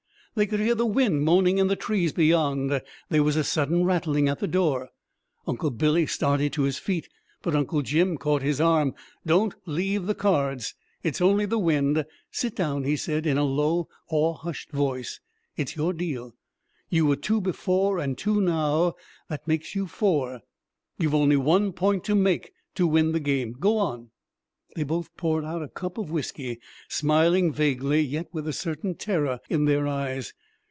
[0.33, 4.29] They could hear the wind moaning in the trees beyond; there was a sudden rattling
[4.29, 4.91] at the door.
[5.45, 7.09] Uncle Billy started to his feet,
[7.41, 8.95] but Uncle Jim caught his arm.
[9.25, 10.73] "Don't leave the cards!
[11.03, 15.19] It's only the wind; sit down," he said in a low awe hushed voice,
[15.57, 16.33] "it's your deal;
[16.89, 18.93] you were two before, and two now,
[19.27, 20.43] that makes you four;
[20.97, 23.51] you've only one point to make to win the game.
[23.59, 24.11] Go on."
[24.73, 29.41] They both poured out a cup of whiskey, smiling vaguely, yet with a certain terror
[29.49, 30.33] in their eyes.